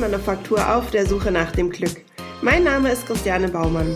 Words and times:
Holzmanufaktur 0.00 0.76
auf 0.76 0.90
der 0.90 1.04
Suche 1.04 1.30
nach 1.30 1.52
dem 1.52 1.68
Glück. 1.68 1.92
Mein 2.40 2.64
Name 2.64 2.90
ist 2.90 3.06
Christiane 3.06 3.48
Baumann. 3.48 3.94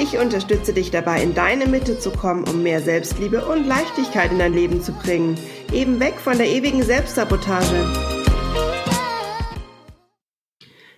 Ich 0.00 0.16
unterstütze 0.16 0.72
dich 0.72 0.90
dabei, 0.90 1.22
in 1.22 1.34
deine 1.34 1.66
Mitte 1.66 1.98
zu 1.98 2.10
kommen, 2.12 2.44
um 2.44 2.62
mehr 2.62 2.80
Selbstliebe 2.80 3.44
und 3.44 3.66
Leichtigkeit 3.66 4.32
in 4.32 4.38
dein 4.38 4.54
Leben 4.54 4.80
zu 4.80 4.92
bringen. 4.92 5.36
Eben 5.70 6.00
weg 6.00 6.14
von 6.14 6.38
der 6.38 6.48
ewigen 6.48 6.82
Selbstsabotage. 6.82 7.76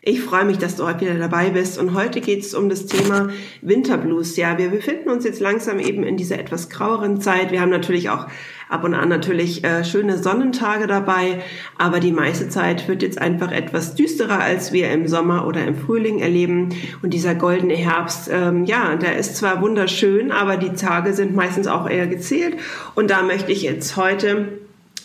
Ich 0.01 0.21
freue 0.21 0.45
mich, 0.45 0.59
dass 0.59 0.77
du 0.77 0.87
heute 0.87 1.01
wieder 1.01 1.19
dabei 1.19 1.51
bist 1.51 1.77
und 1.77 1.95
heute 1.95 2.21
geht 2.21 2.45
es 2.45 2.55
um 2.55 2.69
das 2.69 2.87
Thema 2.87 3.31
Winterblues. 3.63 4.37
Ja, 4.37 4.57
wir 4.57 4.69
befinden 4.69 5.11
uns 5.11 5.25
jetzt 5.25 5.41
langsam 5.41 5.81
eben 5.81 6.05
in 6.05 6.17
dieser 6.17 6.39
etwas 6.39 6.71
graueren 6.71 7.21
Zeit. 7.21 7.51
Wir 7.51 7.61
haben 7.61 7.71
natürlich 7.71 8.11
auch 8.11 8.29
ab 8.69 8.85
und 8.85 8.95
an 8.95 9.09
natürlich 9.09 9.65
äh, 9.65 9.85
schöne 9.85 10.19
Sonnentage 10.19 10.87
dabei, 10.87 11.43
aber 11.79 12.01
die 12.01 12.13
meiste 12.13 12.49
Zeit 12.49 12.89
wird 12.89 13.03
jetzt 13.03 13.21
einfach 13.21 13.53
etwas 13.53 13.95
düsterer, 13.95 14.41
als 14.41 14.73
wir 14.73 14.91
im 14.91 15.07
Sommer 15.07 15.47
oder 15.47 15.65
im 15.65 15.77
Frühling 15.77 16.19
erleben. 16.19 16.71
Und 17.03 17.15
dieser 17.15 17.35
goldene 17.35 17.75
Herbst, 17.75 18.29
ähm, 18.33 18.65
ja, 18.65 18.97
der 18.97 19.17
ist 19.17 19.37
zwar 19.37 19.61
wunderschön, 19.61 20.33
aber 20.33 20.57
die 20.57 20.75
Tage 20.75 21.13
sind 21.13 21.35
meistens 21.35 21.67
auch 21.67 21.89
eher 21.89 22.07
gezählt. 22.07 22.57
Und 22.95 23.11
da 23.11 23.23
möchte 23.23 23.53
ich 23.53 23.63
jetzt 23.63 23.97
heute 23.97 24.49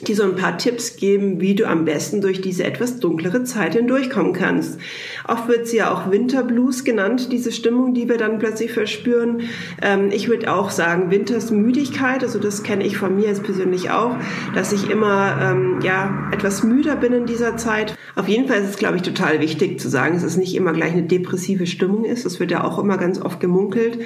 die 0.07 0.13
so 0.13 0.23
ein 0.23 0.35
paar 0.35 0.57
Tipps 0.57 0.95
geben, 0.95 1.39
wie 1.39 1.55
du 1.55 1.67
am 1.67 1.85
besten 1.85 2.21
durch 2.21 2.41
diese 2.41 2.63
etwas 2.63 2.99
dunklere 2.99 3.43
Zeit 3.43 3.75
hindurchkommen 3.75 4.33
kannst. 4.33 4.79
Oft 5.27 5.47
wird 5.47 5.67
sie 5.67 5.77
ja 5.77 5.93
auch 5.93 6.11
Winterblues 6.11 6.83
genannt, 6.83 7.31
diese 7.31 7.51
Stimmung, 7.51 7.93
die 7.93 8.09
wir 8.09 8.17
dann 8.17 8.39
plötzlich 8.39 8.71
verspüren. 8.71 9.41
Ähm, 9.81 10.09
ich 10.11 10.27
würde 10.27 10.53
auch 10.53 10.71
sagen, 10.71 11.11
Wintersmüdigkeit, 11.11 12.23
also 12.23 12.39
das 12.39 12.63
kenne 12.63 12.85
ich 12.85 12.97
von 12.97 13.15
mir 13.15 13.27
jetzt 13.27 13.43
persönlich 13.43 13.91
auch, 13.91 14.15
dass 14.55 14.71
ich 14.73 14.89
immer 14.89 15.37
ähm, 15.41 15.79
ja 15.83 16.29
etwas 16.31 16.63
müder 16.63 16.95
bin 16.95 17.13
in 17.13 17.25
dieser 17.25 17.57
Zeit. 17.57 17.95
Auf 18.15 18.27
jeden 18.27 18.47
Fall 18.47 18.61
ist 18.61 18.69
es, 18.71 18.77
glaube 18.77 18.97
ich, 18.97 19.03
total 19.03 19.39
wichtig 19.39 19.79
zu 19.79 19.89
sagen, 19.89 20.15
dass 20.15 20.23
es 20.23 20.37
nicht 20.37 20.55
immer 20.55 20.73
gleich 20.73 20.91
eine 20.91 21.03
depressive 21.03 21.65
Stimmung 21.65 22.03
ist. 22.03 22.25
Das 22.25 22.39
wird 22.39 22.51
ja 22.51 22.63
auch 22.63 22.77
immer 22.77 22.97
ganz 22.97 23.21
oft 23.21 23.39
gemunkelt. 23.39 23.99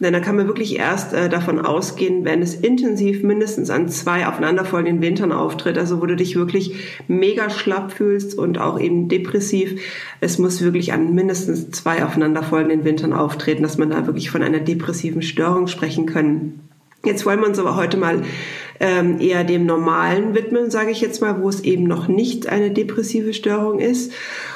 Denn 0.00 0.12
da 0.12 0.20
kann 0.20 0.36
man 0.36 0.46
wirklich 0.46 0.78
erst 0.78 1.12
äh, 1.12 1.28
davon 1.28 1.60
ausgehen, 1.64 2.24
wenn 2.24 2.42
es 2.42 2.54
intensiv 2.54 3.22
mindestens 3.22 3.70
an 3.70 3.88
zwei 3.88 4.26
aufeinanderfolgenden 4.26 5.00
Wintern 5.00 5.32
auftritt, 5.42 5.76
also 5.76 6.00
wo 6.00 6.06
du 6.06 6.16
dich 6.16 6.36
wirklich 6.36 6.74
mega 7.08 7.50
schlapp 7.50 7.92
fühlst 7.92 8.38
und 8.38 8.58
auch 8.58 8.78
eben 8.80 9.08
depressiv. 9.08 9.80
Es 10.20 10.38
muss 10.38 10.62
wirklich 10.62 10.92
an 10.92 11.14
mindestens 11.14 11.70
zwei 11.70 12.04
aufeinanderfolgenden 12.04 12.84
Wintern 12.84 13.12
auftreten, 13.12 13.62
dass 13.62 13.78
man 13.78 13.90
da 13.90 14.06
wirklich 14.06 14.30
von 14.30 14.42
einer 14.42 14.60
depressiven 14.60 15.22
Störung 15.22 15.66
sprechen 15.66 16.06
können. 16.06 16.68
Jetzt 17.04 17.26
wollen 17.26 17.40
wir 17.40 17.48
uns 17.48 17.58
aber 17.58 17.74
heute 17.74 17.96
mal 17.96 18.22
ähm, 18.78 19.20
eher 19.20 19.42
dem 19.42 19.66
Normalen 19.66 20.34
widmen, 20.34 20.70
sage 20.70 20.92
ich 20.92 21.00
jetzt 21.00 21.20
mal, 21.20 21.40
wo 21.40 21.48
es 21.48 21.60
eben 21.62 21.84
noch 21.84 22.06
nicht 22.06 22.48
eine 22.48 22.70
depressive 22.70 23.34
Störung 23.34 23.80
ist 23.80 24.12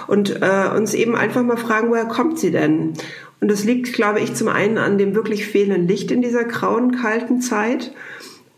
und 0.07 0.41
äh, 0.43 0.69
uns 0.77 0.95
eben 0.95 1.17
einfach 1.17 1.43
mal 1.43 1.57
fragen, 1.57 1.91
woher 1.91 2.05
kommt 2.05 2.39
sie 2.39 2.53
denn? 2.53 2.93
Und 3.41 3.51
das 3.51 3.65
liegt, 3.65 3.93
glaube 3.93 4.21
ich, 4.21 4.35
zum 4.35 4.49
einen 4.49 4.79
an 4.79 4.97
dem 4.97 5.15
wirklich 5.15 5.47
fehlenden 5.47 5.89
Licht 5.89 6.11
in 6.11 6.23
dieser 6.23 6.45
grauen, 6.45 6.93
kalten 6.93 7.41
Zeit. 7.41 7.93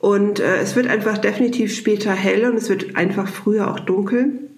Und 0.01 0.41
äh, 0.41 0.59
es 0.59 0.77
wird 0.77 0.87
einfach 0.87 1.19
definitiv 1.19 1.75
später 1.75 2.13
hell 2.13 2.45
und 2.45 2.57
es 2.57 2.69
wird 2.69 2.97
einfach 2.97 3.29
früher 3.29 3.71
auch 3.71 3.81
dunkel. 3.81 4.49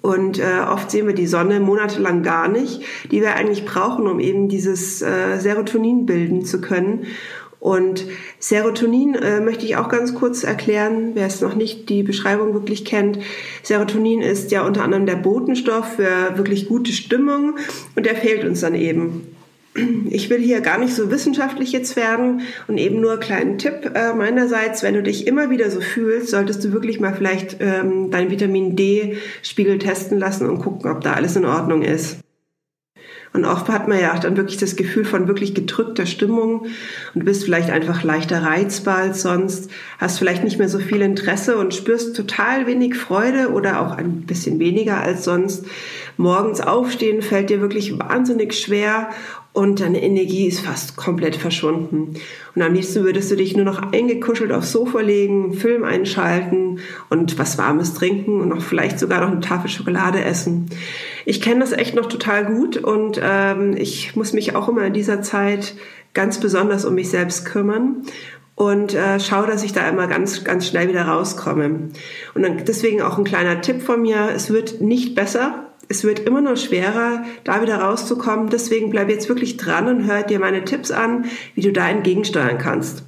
Und 0.00 0.38
äh, 0.38 0.60
oft 0.68 0.90
sehen 0.90 1.08
wir 1.08 1.14
die 1.14 1.26
Sonne 1.26 1.58
monatelang 1.58 2.22
gar 2.22 2.48
nicht, 2.48 2.82
die 3.10 3.20
wir 3.20 3.34
eigentlich 3.34 3.64
brauchen, 3.64 4.06
um 4.06 4.20
eben 4.20 4.48
dieses 4.48 5.02
äh, 5.02 5.38
Serotonin 5.38 6.06
bilden 6.06 6.44
zu 6.44 6.60
können. 6.60 7.06
Und 7.58 8.06
Serotonin 8.40 9.14
äh, 9.14 9.40
möchte 9.40 9.64
ich 9.64 9.76
auch 9.76 9.88
ganz 9.88 10.14
kurz 10.14 10.42
erklären, 10.42 11.12
wer 11.14 11.26
es 11.26 11.40
noch 11.40 11.54
nicht 11.54 11.88
die 11.88 12.02
Beschreibung 12.02 12.54
wirklich 12.54 12.84
kennt. 12.84 13.18
Serotonin 13.62 14.20
ist 14.20 14.50
ja 14.50 14.66
unter 14.66 14.82
anderem 14.82 15.06
der 15.06 15.16
Botenstoff 15.16 15.94
für 15.94 16.36
wirklich 16.36 16.68
gute 16.68 16.92
Stimmung 16.92 17.56
und 17.94 18.04
der 18.04 18.16
fehlt 18.16 18.44
uns 18.44 18.60
dann 18.60 18.74
eben 18.74 19.28
ich 20.10 20.28
will 20.28 20.40
hier 20.40 20.60
gar 20.60 20.78
nicht 20.78 20.94
so 20.94 21.10
wissenschaftlich 21.10 21.72
jetzt 21.72 21.96
werden 21.96 22.42
und 22.68 22.76
eben 22.76 23.00
nur 23.00 23.12
einen 23.12 23.20
kleinen 23.20 23.58
Tipp 23.58 23.92
äh, 23.94 24.12
meinerseits, 24.12 24.82
wenn 24.82 24.94
du 24.94 25.02
dich 25.02 25.26
immer 25.26 25.48
wieder 25.48 25.70
so 25.70 25.80
fühlst, 25.80 26.28
solltest 26.28 26.62
du 26.64 26.72
wirklich 26.72 27.00
mal 27.00 27.14
vielleicht 27.14 27.56
ähm, 27.60 28.10
deinen 28.10 28.30
Vitamin 28.30 28.76
D-Spiegel 28.76 29.78
testen 29.78 30.18
lassen 30.18 30.48
und 30.48 30.58
gucken, 30.58 30.90
ob 30.90 31.00
da 31.00 31.14
alles 31.14 31.36
in 31.36 31.46
Ordnung 31.46 31.82
ist. 31.82 32.18
Und 33.34 33.46
oft 33.46 33.68
hat 33.70 33.88
man 33.88 33.98
ja 33.98 34.12
auch 34.12 34.18
dann 34.18 34.36
wirklich 34.36 34.58
das 34.58 34.76
Gefühl 34.76 35.06
von 35.06 35.26
wirklich 35.26 35.54
gedrückter 35.54 36.04
Stimmung 36.04 36.66
und 37.14 37.24
bist 37.24 37.44
vielleicht 37.44 37.70
einfach 37.70 38.02
leichter 38.02 38.42
reizbar 38.42 38.98
als 38.98 39.22
sonst, 39.22 39.70
hast 39.96 40.18
vielleicht 40.18 40.44
nicht 40.44 40.58
mehr 40.58 40.68
so 40.68 40.78
viel 40.78 41.00
Interesse 41.00 41.56
und 41.56 41.72
spürst 41.72 42.14
total 42.14 42.66
wenig 42.66 42.94
Freude 42.94 43.50
oder 43.52 43.80
auch 43.80 43.96
ein 43.96 44.22
bisschen 44.22 44.58
weniger 44.58 45.00
als 45.00 45.24
sonst. 45.24 45.64
Morgens 46.16 46.60
aufstehen 46.60 47.22
fällt 47.22 47.50
dir 47.50 47.60
wirklich 47.60 47.98
wahnsinnig 47.98 48.54
schwer 48.54 49.10
und 49.52 49.80
deine 49.80 50.02
Energie 50.02 50.46
ist 50.46 50.60
fast 50.60 50.96
komplett 50.96 51.36
verschwunden. 51.36 52.14
Und 52.54 52.62
am 52.62 52.72
liebsten 52.72 53.04
würdest 53.04 53.30
du 53.30 53.36
dich 53.36 53.54
nur 53.54 53.66
noch 53.66 53.92
eingekuschelt 53.92 54.50
aufs 54.50 54.72
Sofa 54.72 55.00
legen, 55.00 55.52
Film 55.52 55.84
einschalten 55.84 56.80
und 57.10 57.38
was 57.38 57.58
Warmes 57.58 57.92
trinken 57.92 58.40
und 58.40 58.48
noch 58.48 58.62
vielleicht 58.62 58.98
sogar 58.98 59.20
noch 59.20 59.30
eine 59.30 59.40
Tafel 59.40 59.68
Schokolade 59.68 60.24
essen. 60.24 60.70
Ich 61.26 61.42
kenne 61.42 61.60
das 61.60 61.72
echt 61.72 61.94
noch 61.94 62.06
total 62.06 62.46
gut 62.46 62.78
und 62.78 63.20
ähm, 63.22 63.76
ich 63.76 64.16
muss 64.16 64.32
mich 64.32 64.56
auch 64.56 64.68
immer 64.68 64.86
in 64.86 64.94
dieser 64.94 65.20
Zeit 65.22 65.74
ganz 66.14 66.40
besonders 66.40 66.84
um 66.84 66.94
mich 66.94 67.10
selbst 67.10 67.44
kümmern 67.44 68.02
und 68.54 68.94
äh, 68.94 69.18
schaue, 69.18 69.46
dass 69.46 69.64
ich 69.64 69.72
da 69.72 69.88
immer 69.88 70.06
ganz, 70.06 70.44
ganz 70.44 70.66
schnell 70.66 70.88
wieder 70.88 71.02
rauskomme. 71.02 71.90
Und 72.34 72.42
dann 72.42 72.64
deswegen 72.64 73.02
auch 73.02 73.18
ein 73.18 73.24
kleiner 73.24 73.60
Tipp 73.60 73.82
von 73.82 74.00
mir, 74.02 74.30
es 74.34 74.50
wird 74.50 74.80
nicht 74.80 75.14
besser, 75.14 75.71
es 75.88 76.04
wird 76.04 76.20
immer 76.20 76.40
nur 76.40 76.56
schwerer, 76.56 77.24
da 77.44 77.62
wieder 77.62 77.76
rauszukommen. 77.76 78.48
Deswegen 78.48 78.90
bleib 78.90 79.10
jetzt 79.10 79.28
wirklich 79.28 79.56
dran 79.56 79.88
und 79.88 80.06
hör 80.06 80.22
dir 80.22 80.38
meine 80.38 80.64
Tipps 80.64 80.90
an, 80.90 81.26
wie 81.54 81.60
du 81.60 81.72
da 81.72 81.88
entgegensteuern 81.88 82.58
kannst. 82.58 83.02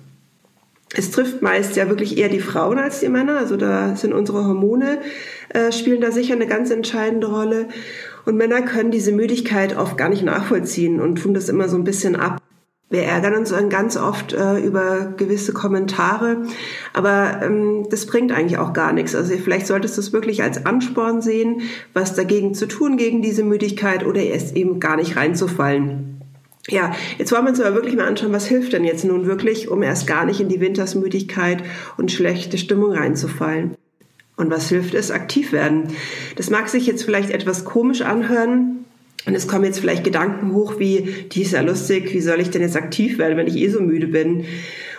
Es 0.96 1.10
trifft 1.10 1.42
meist 1.42 1.76
ja 1.76 1.88
wirklich 1.88 2.18
eher 2.18 2.28
die 2.28 2.40
Frauen 2.40 2.78
als 2.78 3.00
die 3.00 3.08
Männer. 3.08 3.38
Also 3.38 3.56
da 3.56 3.96
sind 3.96 4.12
unsere 4.12 4.44
Hormone, 4.46 4.98
äh, 5.48 5.72
spielen 5.72 6.00
da 6.00 6.10
sicher 6.10 6.34
eine 6.34 6.46
ganz 6.46 6.70
entscheidende 6.70 7.28
Rolle. 7.28 7.68
Und 8.26 8.36
Männer 8.36 8.62
können 8.62 8.90
diese 8.90 9.12
Müdigkeit 9.12 9.76
oft 9.76 9.96
gar 9.96 10.08
nicht 10.08 10.22
nachvollziehen 10.22 11.00
und 11.00 11.16
tun 11.16 11.34
das 11.34 11.48
immer 11.48 11.68
so 11.68 11.76
ein 11.76 11.84
bisschen 11.84 12.16
ab. 12.16 12.40
Wir 12.90 13.02
ärgern 13.02 13.34
uns 13.34 13.50
dann 13.50 13.70
ganz 13.70 13.96
oft 13.96 14.34
äh, 14.34 14.58
über 14.58 15.14
gewisse 15.16 15.52
Kommentare, 15.52 16.42
aber 16.92 17.40
ähm, 17.42 17.86
das 17.90 18.06
bringt 18.06 18.30
eigentlich 18.30 18.58
auch 18.58 18.72
gar 18.72 18.92
nichts. 18.92 19.14
Also 19.14 19.34
vielleicht 19.36 19.66
solltest 19.66 19.96
du 19.96 20.00
es 20.00 20.12
wirklich 20.12 20.42
als 20.42 20.64
Ansporn 20.66 21.22
sehen, 21.22 21.62
was 21.92 22.14
dagegen 22.14 22.54
zu 22.54 22.66
tun 22.66 22.96
gegen 22.96 23.22
diese 23.22 23.42
Müdigkeit 23.42 24.06
oder 24.06 24.22
erst 24.22 24.54
eben 24.54 24.80
gar 24.80 24.96
nicht 24.96 25.16
reinzufallen. 25.16 26.20
Ja, 26.68 26.94
jetzt 27.18 27.32
wollen 27.32 27.44
wir 27.44 27.50
uns 27.50 27.60
aber 27.60 27.74
wirklich 27.74 27.96
mal 27.96 28.06
anschauen, 28.06 28.32
was 28.32 28.46
hilft 28.46 28.72
denn 28.72 28.84
jetzt 28.84 29.04
nun 29.04 29.26
wirklich, 29.26 29.68
um 29.68 29.82
erst 29.82 30.06
gar 30.06 30.24
nicht 30.24 30.40
in 30.40 30.48
die 30.48 30.60
Wintersmüdigkeit 30.60 31.62
und 31.98 32.12
schlechte 32.12 32.56
Stimmung 32.56 32.92
reinzufallen. 32.92 33.76
Und 34.36 34.50
was 34.50 34.68
hilft 34.68 34.94
es? 34.94 35.10
Aktiv 35.10 35.52
werden. 35.52 35.88
Das 36.36 36.50
mag 36.50 36.68
sich 36.68 36.86
jetzt 36.86 37.04
vielleicht 37.04 37.30
etwas 37.30 37.64
komisch 37.64 38.02
anhören, 38.02 38.83
und 39.26 39.34
es 39.34 39.48
kommen 39.48 39.64
jetzt 39.64 39.80
vielleicht 39.80 40.04
Gedanken 40.04 40.52
hoch 40.52 40.78
wie, 40.78 41.26
die 41.32 41.42
ist 41.42 41.52
ja 41.52 41.62
lustig, 41.62 42.12
wie 42.12 42.20
soll 42.20 42.40
ich 42.40 42.50
denn 42.50 42.62
jetzt 42.62 42.76
aktiv 42.76 43.18
werden, 43.18 43.36
wenn 43.36 43.46
ich 43.46 43.56
eh 43.56 43.68
so 43.68 43.80
müde 43.80 44.06
bin? 44.06 44.44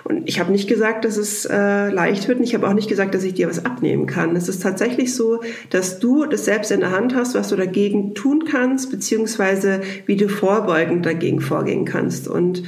Und 0.03 0.27
ich 0.29 0.39
habe 0.39 0.51
nicht 0.51 0.67
gesagt, 0.67 1.03
dass 1.03 1.17
es 1.17 1.45
äh, 1.45 1.89
leicht 1.89 2.27
wird 2.27 2.37
und 2.37 2.43
ich 2.43 2.53
habe 2.53 2.67
auch 2.67 2.73
nicht 2.73 2.89
gesagt, 2.89 3.15
dass 3.15 3.23
ich 3.23 3.33
dir 3.33 3.49
was 3.49 3.65
abnehmen 3.65 4.05
kann. 4.05 4.35
Es 4.35 4.47
ist 4.47 4.61
tatsächlich 4.61 5.15
so, 5.15 5.41
dass 5.71 5.99
du 5.99 6.25
das 6.25 6.45
selbst 6.45 6.71
in 6.71 6.81
der 6.81 6.91
Hand 6.91 7.15
hast, 7.15 7.33
was 7.33 7.49
du 7.49 7.55
dagegen 7.55 8.13
tun 8.13 8.45
kannst, 8.45 8.91
beziehungsweise 8.91 9.81
wie 10.05 10.15
du 10.15 10.29
vorbeugend 10.29 11.05
dagegen 11.05 11.41
vorgehen 11.41 11.85
kannst. 11.85 12.27
Und 12.27 12.63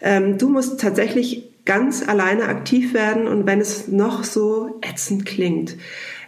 ähm, 0.00 0.38
du 0.38 0.48
musst 0.48 0.80
tatsächlich 0.80 1.51
ganz 1.64 2.06
alleine 2.06 2.44
aktiv 2.44 2.92
werden 2.94 3.28
und 3.28 3.46
wenn 3.46 3.60
es 3.60 3.88
noch 3.88 4.24
so 4.24 4.80
ätzend 4.82 5.26
klingt. 5.26 5.76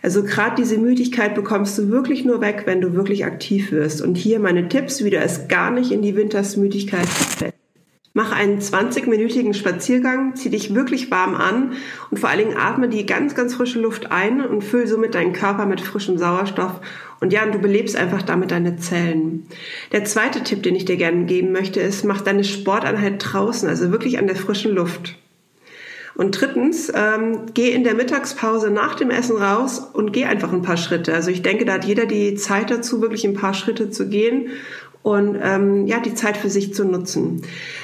Also 0.03 0.23
gerade 0.23 0.57
diese 0.57 0.79
Müdigkeit 0.79 1.35
bekommst 1.35 1.79
du 1.79 1.89
wirklich 1.89 2.25
nur 2.25 2.41
weg, 2.41 2.65
wenn 2.67 2.81
du 2.81 2.95
wirklich 2.95 3.25
aktiv 3.25 3.73
wirst. 3.73 4.03
Und 4.03 4.17
hier 4.17 4.39
meine 4.39 4.69
Tipps, 4.69 5.03
wie 5.03 5.11
du 5.11 5.17
es 5.17 5.49
gar 5.49 5.71
nicht 5.71 5.91
in 5.91 6.03
die 6.03 6.15
Wintersmüdigkeit 6.15 7.07
fällt. 7.07 7.55
Mach 8.17 8.31
einen 8.31 8.61
20-minütigen 8.61 9.55
Spaziergang, 9.55 10.37
zieh 10.37 10.51
dich 10.51 10.73
wirklich 10.73 11.11
warm 11.11 11.35
an 11.35 11.73
und 12.13 12.21
vor 12.21 12.29
allen 12.29 12.39
Dingen 12.39 12.57
atme 12.57 12.89
die 12.89 13.07
ganz, 13.07 13.35
ganz 13.35 13.55
frische 13.55 13.81
Luft 13.81 14.13
ein 14.13 14.41
und 14.41 14.63
füll 14.63 14.87
somit 14.87 15.17
deinen 15.17 15.33
Körper 15.33 15.67
mit 15.67 15.81
frischem 15.81 16.17
Sauerstoff. 16.17 16.81
Und 17.19 17.33
ja, 17.33 17.43
und 17.43 17.53
du 17.53 17.59
belebst 17.59 17.97
einfach 17.97 18.23
damit 18.23 18.53
deine 18.53 18.77
Zellen. 18.77 19.47
Der 19.91 20.05
zweite 20.05 20.45
Tipp, 20.45 20.63
den 20.63 20.77
ich 20.77 20.85
dir 20.85 20.97
gerne 20.97 21.25
geben 21.25 21.51
möchte, 21.51 21.81
ist, 21.81 22.05
mach 22.05 22.21
deine 22.21 22.45
Sporteinheit 22.45 23.17
draußen, 23.19 23.69
also 23.69 23.91
wirklich 23.91 24.19
an 24.19 24.29
der 24.29 24.37
frischen 24.37 24.73
Luft. 24.73 25.17
Und 26.17 26.41
drittens, 26.41 26.93
ähm, 26.95 27.41
geh 27.55 27.71
in 27.71 27.83
der 27.83 27.95
Mittagspause 27.95 28.71
nach 28.71 28.95
dem 28.95 29.11
Essen 29.11 29.37
raus 29.37 29.81
und 29.93 30.13
geh 30.13 30.25
einfach 30.25 30.53
ein 30.53 30.63
paar 30.63 30.77
Schritte. 30.77 31.13
Also 31.13 31.31
ich 31.31 31.43
denke, 31.43 31.65
da 31.65 31.75
hat 31.75 31.85
jeder 31.85 32.07
die 32.07 32.37
Zeit 32.37 32.71
dazu, 32.71 33.03
wirklich 33.03 33.25
ein 33.25 33.35
paar 33.35 33.55
Schritte 33.55 33.91
zu 33.91 34.09
gehen. 34.09 34.51
und 35.05 35.39
ähm, 35.43 35.87
ja, 35.87 36.01
die 36.01 36.15
Zeit 36.15 36.35
für 36.35 36.49
sich 36.49 36.73
zu 36.73 36.83
nutzen. 36.83 37.43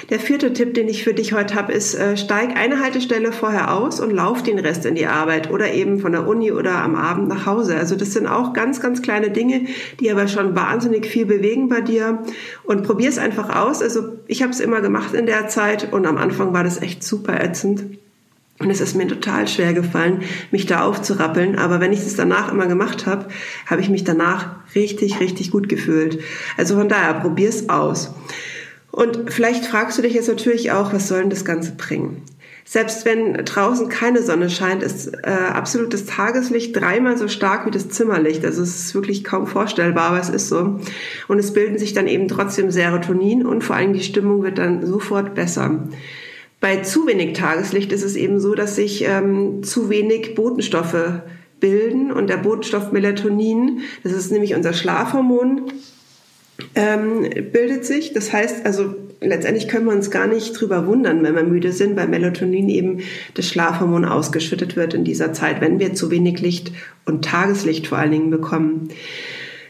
Der 0.09 0.19
vierte 0.19 0.53
Tipp, 0.53 0.73
den 0.73 0.89
ich 0.89 1.03
für 1.03 1.13
dich 1.13 1.33
heute 1.33 1.53
habe, 1.53 1.71
ist, 1.71 1.93
äh, 1.93 2.17
steig 2.17 2.57
eine 2.57 2.79
Haltestelle 2.79 3.31
vorher 3.31 3.75
aus 3.77 3.99
und 3.99 4.09
lauf 4.09 4.41
den 4.41 4.57
Rest 4.57 4.87
in 4.87 4.95
die 4.95 5.05
Arbeit 5.05 5.51
oder 5.51 5.71
eben 5.71 5.99
von 5.99 6.13
der 6.13 6.27
Uni 6.27 6.51
oder 6.51 6.81
am 6.81 6.95
Abend 6.95 7.27
nach 7.27 7.45
Hause. 7.45 7.77
Also 7.77 7.95
das 7.95 8.13
sind 8.13 8.25
auch 8.25 8.53
ganz, 8.53 8.81
ganz 8.81 9.03
kleine 9.03 9.29
Dinge, 9.29 9.67
die 9.99 10.09
aber 10.09 10.27
schon 10.27 10.55
wahnsinnig 10.55 11.05
viel 11.05 11.27
bewegen 11.27 11.69
bei 11.69 11.81
dir. 11.81 12.23
Und 12.63 12.81
probier 12.81 13.09
es 13.09 13.19
einfach 13.19 13.55
aus. 13.55 13.83
Also 13.83 14.13
ich 14.25 14.41
habe 14.41 14.51
es 14.51 14.59
immer 14.59 14.81
gemacht 14.81 15.13
in 15.13 15.27
der 15.27 15.47
Zeit 15.47 15.93
und 15.93 16.07
am 16.07 16.17
Anfang 16.17 16.53
war 16.53 16.63
das 16.63 16.81
echt 16.81 17.03
super 17.03 17.39
ätzend. 17.39 17.99
Und 18.61 18.69
es 18.69 18.81
ist 18.81 18.95
mir 18.95 19.07
total 19.07 19.47
schwer 19.47 19.73
gefallen, 19.73 20.21
mich 20.51 20.65
da 20.65 20.83
aufzurappeln. 20.83 21.57
Aber 21.57 21.79
wenn 21.79 21.93
ich 21.93 21.99
es 21.99 22.15
danach 22.15 22.51
immer 22.51 22.67
gemacht 22.67 23.05
habe, 23.05 23.27
habe 23.65 23.81
ich 23.81 23.89
mich 23.89 24.03
danach 24.03 24.55
richtig, 24.75 25.19
richtig 25.19 25.51
gut 25.51 25.67
gefühlt. 25.67 26.19
Also 26.57 26.75
von 26.75 26.87
daher, 26.87 27.15
probier's 27.15 27.69
aus. 27.69 28.13
Und 28.91 29.31
vielleicht 29.31 29.65
fragst 29.65 29.97
du 29.97 30.01
dich 30.01 30.13
jetzt 30.13 30.27
natürlich 30.27 30.71
auch, 30.71 30.93
was 30.93 31.07
soll 31.07 31.21
denn 31.21 31.29
das 31.29 31.45
Ganze 31.45 31.71
bringen? 31.73 32.23
Selbst 32.63 33.05
wenn 33.05 33.33
draußen 33.33 33.89
keine 33.89 34.21
Sonne 34.21 34.49
scheint, 34.49 34.83
ist 34.83 35.07
äh, 35.23 35.29
absolutes 35.29 36.05
Tageslicht 36.05 36.75
dreimal 36.75 37.17
so 37.17 37.27
stark 37.27 37.65
wie 37.65 37.71
das 37.71 37.89
Zimmerlicht. 37.89 38.45
Also 38.45 38.61
es 38.61 38.77
ist 38.77 38.95
wirklich 38.95 39.23
kaum 39.23 39.47
vorstellbar, 39.47 40.05
aber 40.05 40.19
es 40.19 40.29
ist 40.29 40.47
so. 40.47 40.79
Und 41.27 41.39
es 41.39 41.53
bilden 41.53 41.77
sich 41.77 41.93
dann 41.93 42.07
eben 42.07 42.27
trotzdem 42.27 42.71
Serotonin 42.71 43.45
und 43.45 43.63
vor 43.63 43.75
allem 43.75 43.93
die 43.93 44.03
Stimmung 44.03 44.43
wird 44.43 44.57
dann 44.57 44.85
sofort 44.85 45.33
besser. 45.33 45.89
Bei 46.61 46.77
zu 46.77 47.07
wenig 47.07 47.33
Tageslicht 47.33 47.91
ist 47.91 48.03
es 48.03 48.15
eben 48.15 48.39
so, 48.39 48.53
dass 48.53 48.75
sich 48.75 49.03
ähm, 49.03 49.63
zu 49.63 49.89
wenig 49.89 50.35
Botenstoffe 50.35 51.21
bilden 51.59 52.11
und 52.11 52.29
der 52.29 52.37
Botenstoff 52.37 52.91
Melatonin, 52.91 53.81
das 54.03 54.13
ist 54.13 54.31
nämlich 54.31 54.53
unser 54.53 54.73
Schlafhormon, 54.73 55.71
ähm, 56.75 57.27
bildet 57.51 57.83
sich. 57.85 58.13
Das 58.13 58.31
heißt 58.31 58.63
also, 58.65 58.93
letztendlich 59.21 59.67
können 59.67 59.87
wir 59.87 59.93
uns 59.93 60.11
gar 60.11 60.27
nicht 60.27 60.53
drüber 60.53 60.85
wundern, 60.85 61.23
wenn 61.23 61.35
wir 61.35 61.43
müde 61.43 61.71
sind, 61.71 61.95
weil 61.95 62.07
Melatonin 62.07 62.69
eben 62.69 62.99
das 63.33 63.47
Schlafhormon 63.47 64.05
ausgeschüttet 64.05 64.75
wird 64.75 64.93
in 64.93 65.03
dieser 65.03 65.33
Zeit, 65.33 65.61
wenn 65.61 65.79
wir 65.79 65.95
zu 65.95 66.11
wenig 66.11 66.41
Licht 66.41 66.71
und 67.05 67.25
Tageslicht 67.25 67.87
vor 67.87 67.97
allen 67.97 68.11
Dingen 68.11 68.29
bekommen. 68.29 68.89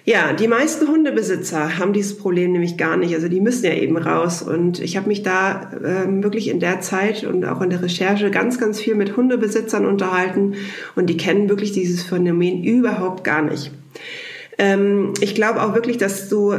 Ja, 0.04 0.34
die 0.34 0.48
meisten 0.48 0.88
Hundebesitzer 0.88 1.78
haben 1.78 1.94
dieses 1.94 2.18
Problem 2.18 2.54
nämlich 2.54 2.76
gar 2.76 2.98
nicht. 2.98 3.14
Also 3.14 3.28
die 3.28 3.40
müssen 3.40 3.66
ja 3.66 3.74
eben 3.74 3.98
raus. 3.98 4.42
Und 4.42 4.80
ich 4.80 4.98
habe 4.98 5.08
mich 5.08 5.22
da 5.22 5.72
äh, 5.74 6.24
wirklich 6.24 6.50
in 6.50 6.60
der 6.60 6.82
Zeit 6.82 7.24
und 7.24 7.46
auch 7.46 7.62
in 7.62 7.70
der 7.70 7.84
Recherche 7.84 8.32
ganz, 8.32 8.60
ganz 8.60 8.80
viel 8.80 8.96
mit 8.96 9.16
Hundebesitzern 9.16 9.86
unterhalten. 9.86 10.56
Und 10.96 11.08
die 11.08 11.18
kennen 11.18 11.50
wirklich 11.50 11.72
dieses 11.72 12.04
Phänomen 12.04 12.64
überhaupt 12.64 13.24
gar 13.24 13.44
nicht. 13.44 13.72
Ähm, 14.58 15.14
ich 15.22 15.36
glaube 15.36 15.62
auch 15.62 15.76
wirklich, 15.76 15.98
dass 15.98 16.30
du 16.30 16.56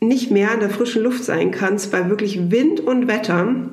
nicht 0.00 0.30
mehr 0.30 0.54
in 0.54 0.60
der 0.60 0.70
frischen 0.70 1.02
Luft 1.02 1.24
sein 1.24 1.50
kannst 1.50 1.90
bei 1.90 2.08
wirklich 2.08 2.52
Wind 2.52 2.78
und 2.78 3.08
Wetter 3.08 3.70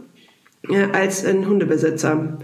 äh, 0.67 0.87
als 0.93 1.23
ein 1.23 1.47
Hundebesitzer. 1.47 2.39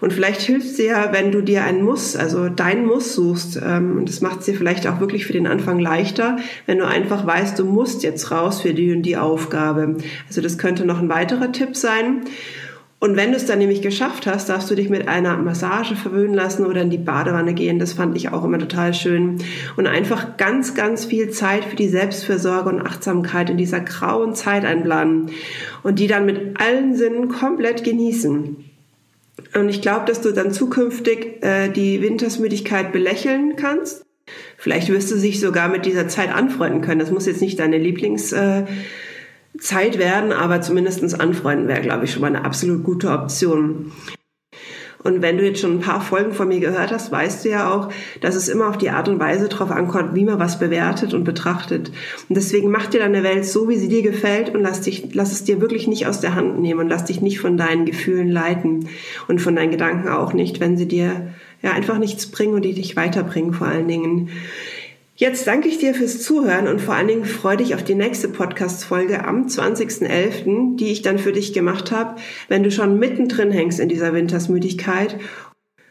Und 0.00 0.12
vielleicht 0.12 0.40
hilft 0.40 0.66
es 0.66 0.74
dir, 0.74 1.08
wenn 1.12 1.32
du 1.32 1.40
dir 1.42 1.64
einen 1.64 1.82
Muss, 1.82 2.16
also 2.16 2.48
deinen 2.48 2.86
Muss 2.86 3.14
suchst. 3.14 3.60
Ähm, 3.64 3.96
und 3.96 4.08
das 4.08 4.20
macht 4.20 4.40
es 4.40 4.46
dir 4.46 4.54
vielleicht 4.54 4.86
auch 4.86 5.00
wirklich 5.00 5.26
für 5.26 5.32
den 5.32 5.46
Anfang 5.46 5.78
leichter, 5.78 6.36
wenn 6.66 6.78
du 6.78 6.86
einfach 6.86 7.26
weißt, 7.26 7.58
du 7.58 7.64
musst 7.64 8.02
jetzt 8.02 8.30
raus 8.30 8.60
für 8.60 8.74
die 8.74 8.92
und 8.92 9.02
die 9.02 9.16
Aufgabe. 9.16 9.96
Also 10.28 10.40
das 10.40 10.58
könnte 10.58 10.84
noch 10.84 11.00
ein 11.00 11.08
weiterer 11.08 11.52
Tipp 11.52 11.76
sein. 11.76 12.22
Und 12.98 13.14
wenn 13.14 13.30
du 13.30 13.36
es 13.36 13.44
dann 13.44 13.58
nämlich 13.58 13.82
geschafft 13.82 14.26
hast, 14.26 14.48
darfst 14.48 14.70
du 14.70 14.74
dich 14.74 14.88
mit 14.88 15.06
einer 15.06 15.36
Massage 15.36 15.94
verwöhnen 15.96 16.34
lassen 16.34 16.64
oder 16.64 16.80
in 16.80 16.88
die 16.88 16.96
Badewanne 16.96 17.52
gehen. 17.52 17.78
Das 17.78 17.92
fand 17.92 18.16
ich 18.16 18.30
auch 18.30 18.42
immer 18.42 18.58
total 18.58 18.94
schön. 18.94 19.36
Und 19.76 19.86
einfach 19.86 20.38
ganz, 20.38 20.74
ganz 20.74 21.04
viel 21.04 21.28
Zeit 21.28 21.64
für 21.64 21.76
die 21.76 21.88
Selbstfürsorge 21.88 22.70
und 22.70 22.80
Achtsamkeit 22.80 23.50
in 23.50 23.58
dieser 23.58 23.80
grauen 23.80 24.34
Zeit 24.34 24.64
einplanen 24.64 25.30
und 25.82 25.98
die 25.98 26.06
dann 26.06 26.24
mit 26.24 26.58
allen 26.58 26.96
Sinnen 26.96 27.28
komplett 27.28 27.84
genießen. 27.84 28.65
Und 29.56 29.68
ich 29.68 29.80
glaube, 29.80 30.04
dass 30.06 30.20
du 30.20 30.32
dann 30.32 30.52
zukünftig 30.52 31.42
äh, 31.42 31.68
die 31.68 32.02
Wintersmüdigkeit 32.02 32.92
belächeln 32.92 33.56
kannst. 33.56 34.04
Vielleicht 34.58 34.88
wirst 34.90 35.10
du 35.10 35.16
dich 35.16 35.40
sogar 35.40 35.68
mit 35.68 35.86
dieser 35.86 36.08
Zeit 36.08 36.34
anfreunden 36.34 36.82
können. 36.82 36.98
Das 37.00 37.10
muss 37.10 37.26
jetzt 37.26 37.40
nicht 37.40 37.58
deine 37.58 37.78
Lieblingszeit 37.78 38.66
äh, 39.60 39.98
werden, 39.98 40.32
aber 40.32 40.60
zumindestens 40.60 41.14
anfreunden 41.14 41.68
wäre, 41.68 41.80
glaube 41.80 42.04
ich, 42.04 42.12
schon 42.12 42.22
mal 42.22 42.28
eine 42.28 42.44
absolut 42.44 42.84
gute 42.84 43.10
Option. 43.10 43.92
Und 45.06 45.22
wenn 45.22 45.38
du 45.38 45.44
jetzt 45.44 45.60
schon 45.60 45.76
ein 45.76 45.80
paar 45.80 46.00
Folgen 46.00 46.32
von 46.32 46.48
mir 46.48 46.60
gehört 46.60 46.92
hast, 46.92 47.12
weißt 47.12 47.44
du 47.44 47.50
ja 47.50 47.72
auch, 47.72 47.88
dass 48.20 48.34
es 48.34 48.48
immer 48.48 48.68
auf 48.68 48.76
die 48.76 48.90
Art 48.90 49.08
und 49.08 49.20
Weise 49.20 49.48
drauf 49.48 49.70
ankommt, 49.70 50.14
wie 50.14 50.24
man 50.24 50.38
was 50.38 50.58
bewertet 50.58 51.14
und 51.14 51.24
betrachtet. 51.24 51.90
Und 52.28 52.36
deswegen 52.36 52.70
mach 52.70 52.86
dir 52.86 53.00
deine 53.00 53.22
Welt 53.22 53.46
so, 53.46 53.68
wie 53.68 53.76
sie 53.76 53.88
dir 53.88 54.02
gefällt 54.02 54.54
und 54.54 54.62
lass 54.62 54.80
dich, 54.80 55.14
lass 55.14 55.32
es 55.32 55.44
dir 55.44 55.60
wirklich 55.60 55.86
nicht 55.86 56.06
aus 56.06 56.20
der 56.20 56.34
Hand 56.34 56.60
nehmen 56.60 56.80
und 56.80 56.88
lass 56.88 57.04
dich 57.04 57.22
nicht 57.22 57.38
von 57.38 57.56
deinen 57.56 57.86
Gefühlen 57.86 58.28
leiten 58.28 58.88
und 59.28 59.40
von 59.40 59.54
deinen 59.54 59.70
Gedanken 59.70 60.08
auch 60.08 60.32
nicht, 60.32 60.60
wenn 60.60 60.76
sie 60.76 60.88
dir 60.88 61.28
ja 61.62 61.72
einfach 61.72 61.98
nichts 61.98 62.26
bringen 62.26 62.54
und 62.54 62.62
die 62.62 62.74
dich 62.74 62.96
weiterbringen 62.96 63.54
vor 63.54 63.68
allen 63.68 63.88
Dingen. 63.88 64.30
Jetzt 65.18 65.46
danke 65.46 65.68
ich 65.68 65.78
dir 65.78 65.94
fürs 65.94 66.22
Zuhören 66.22 66.68
und 66.68 66.78
vor 66.78 66.94
allen 66.94 67.08
Dingen 67.08 67.24
freue 67.24 67.56
dich 67.56 67.74
auf 67.74 67.82
die 67.82 67.94
nächste 67.94 68.28
Podcast-Folge 68.28 69.24
am 69.24 69.46
20.11., 69.46 70.76
die 70.76 70.92
ich 70.92 71.00
dann 71.00 71.18
für 71.18 71.32
dich 71.32 71.54
gemacht 71.54 71.90
habe, 71.90 72.16
wenn 72.48 72.62
du 72.62 72.70
schon 72.70 72.98
mittendrin 72.98 73.50
hängst 73.50 73.80
in 73.80 73.88
dieser 73.88 74.12
Wintersmüdigkeit. 74.12 75.16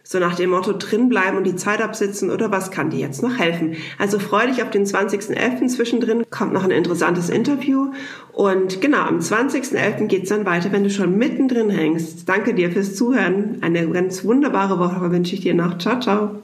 So 0.04 0.20
nach 0.20 0.36
dem 0.36 0.52
Motto 0.52 0.74
drinbleiben 0.74 1.36
und 1.40 1.48
die 1.48 1.56
Zeit 1.56 1.82
absitzen 1.82 2.30
oder 2.30 2.52
was 2.52 2.70
kann 2.70 2.92
dir 2.92 3.00
jetzt 3.00 3.24
noch 3.24 3.40
helfen? 3.40 3.78
Also 3.98 4.20
freue 4.20 4.46
dich 4.46 4.62
auf 4.62 4.70
den 4.70 4.86
20.11. 4.86 5.70
Zwischendrin 5.70 6.24
kommt 6.30 6.54
noch 6.54 6.64
ein 6.64 6.70
interessantes 6.70 7.32
Interview 7.32 7.94
und 8.32 8.80
genau, 8.80 9.00
am 9.00 9.18
20.11. 9.18 10.06
geht's 10.06 10.30
dann 10.30 10.46
weiter, 10.46 10.72
wenn 10.72 10.84
du 10.84 10.92
schon 10.92 11.18
mittendrin 11.18 11.72
hängst. 11.72 12.30
Danke 12.30 12.54
dir 12.54 12.70
fürs 12.70 12.94
Zuhören. 12.94 13.58
Eine 13.62 13.90
ganz 13.90 14.24
wunderbare 14.24 14.78
Woche 14.78 15.10
wünsche 15.10 15.34
ich 15.34 15.42
dir 15.42 15.56
noch. 15.56 15.80
Ciao, 15.80 16.00
ciao. 16.00 16.44